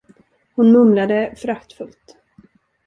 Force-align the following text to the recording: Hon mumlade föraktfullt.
Hon 0.55 0.71
mumlade 0.71 1.31
föraktfullt. 1.37 2.17